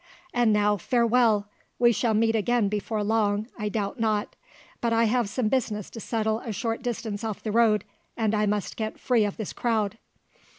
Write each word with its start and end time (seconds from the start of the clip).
And 0.33 0.51
now, 0.51 0.77
farewell; 0.77 1.47
we 1.77 1.91
shall 1.91 2.15
meet 2.15 2.35
again 2.35 2.69
before 2.69 3.03
long, 3.03 3.45
I 3.59 3.69
doubt 3.69 3.99
not; 3.99 4.35
but 4.81 4.91
I 4.91 5.03
have 5.03 5.29
some 5.29 5.47
business 5.47 5.91
to 5.91 5.99
settle 5.99 6.39
a 6.39 6.51
short 6.51 6.81
distance 6.81 7.23
off 7.23 7.43
the 7.43 7.51
road, 7.51 7.83
and 8.17 8.33
I 8.33 8.47
must 8.47 8.77
get 8.77 8.99
free 8.99 9.25
of 9.25 9.37
this 9.37 9.53
crowd." 9.53 9.99